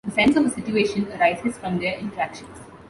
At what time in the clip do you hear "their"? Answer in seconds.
1.79-1.95